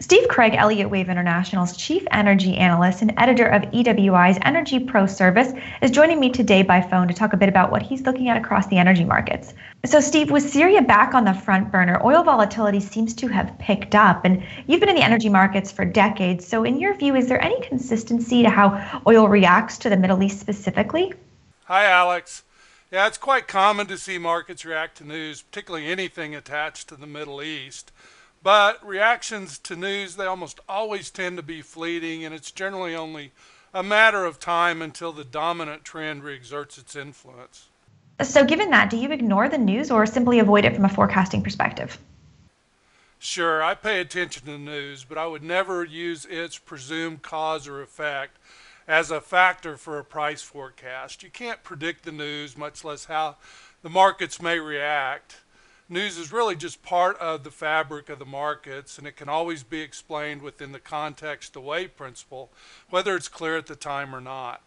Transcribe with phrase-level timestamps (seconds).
[0.00, 5.52] Steve Craig, Elliott Wave International's chief energy analyst and editor of EWI's Energy Pro Service,
[5.82, 8.36] is joining me today by phone to talk a bit about what he's looking at
[8.36, 9.54] across the energy markets.
[9.84, 13.94] So, Steve, with Syria back on the front burner, oil volatility seems to have picked
[13.94, 16.44] up, and you've been in the energy markets for decades.
[16.44, 20.22] So, in your view, is there any consistency to how oil reacts to the Middle
[20.24, 21.14] East specifically?
[21.66, 22.42] Hi, Alex.
[22.90, 27.06] Yeah, it's quite common to see markets react to news, particularly anything attached to the
[27.06, 27.92] Middle East.
[28.44, 33.32] But reactions to news, they almost always tend to be fleeting, and it's generally only
[33.72, 37.68] a matter of time until the dominant trend reexerts its influence.
[38.22, 41.42] So, given that, do you ignore the news or simply avoid it from a forecasting
[41.42, 41.98] perspective?
[43.18, 47.66] Sure, I pay attention to the news, but I would never use its presumed cause
[47.66, 48.36] or effect
[48.86, 51.22] as a factor for a price forecast.
[51.22, 53.36] You can't predict the news, much less how
[53.82, 55.36] the markets may react
[55.88, 59.62] news is really just part of the fabric of the markets and it can always
[59.62, 62.50] be explained within the context away principle,
[62.90, 64.62] whether it's clear at the time or not.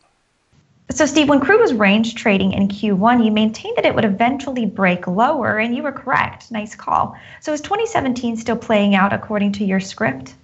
[0.90, 4.66] So, Steve, when crude was range trading in Q1, you maintained that it would eventually
[4.66, 6.50] break lower, and you were correct.
[6.50, 7.14] Nice call.
[7.42, 10.36] So, is 2017 still playing out according to your script?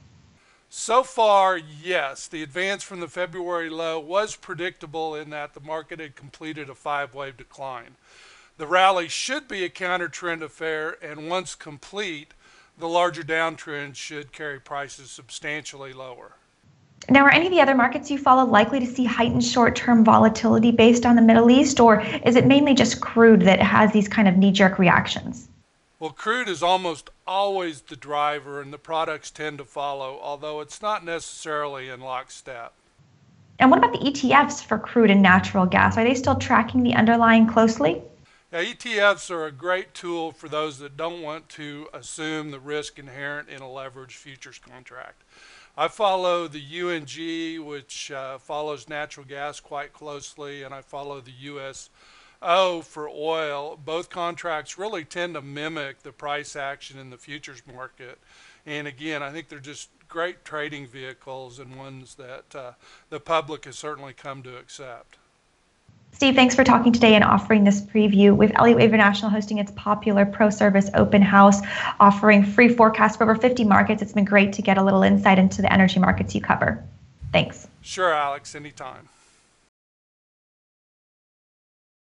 [0.69, 2.27] So far, yes.
[2.27, 6.75] The advance from the February low was predictable in that the market had completed a
[6.75, 7.95] five wave decline.
[8.57, 12.35] The rally should be a counter trend affair, and once complete,
[12.77, 16.33] the larger downtrend should carry prices substantially lower.
[17.09, 20.05] Now, are any of the other markets you follow likely to see heightened short term
[20.05, 24.07] volatility based on the Middle East, or is it mainly just crude that has these
[24.07, 25.49] kind of knee jerk reactions?
[25.99, 30.81] Well, crude is almost always the driver, and the products tend to follow, although it's
[30.81, 32.73] not necessarily in lockstep.
[33.57, 35.97] And what about the ETFs for crude and natural gas?
[35.97, 38.01] Are they still tracking the underlying closely?
[38.53, 42.99] Now, ETFs are a great tool for those that don't want to assume the risk
[42.99, 45.23] inherent in a leveraged futures contract.
[45.75, 51.31] I follow the UNG, which uh, follows natural gas quite closely, and I follow the
[51.31, 53.75] USO for oil.
[53.83, 58.19] Both contracts really tend to mimic the price action in the futures market.
[58.67, 62.73] And again, I think they're just great trading vehicles and ones that uh,
[63.09, 65.17] the public has certainly come to accept.
[66.13, 69.71] Steve, thanks for talking today and offering this preview with Elliott Wave International hosting its
[69.71, 71.59] popular Pro Service Open House,
[71.99, 74.01] offering free forecasts for over 50 markets.
[74.01, 76.83] It's been great to get a little insight into the energy markets you cover.
[77.31, 77.67] Thanks.
[77.81, 79.09] Sure, Alex, anytime.